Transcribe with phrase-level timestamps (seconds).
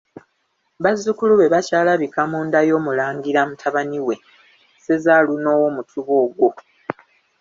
[0.83, 4.15] Bazzukulu be bakyalabika mu nda y'Omulangira mutabani we
[4.85, 6.49] Sezaaluno ow'Omutuba ogwo.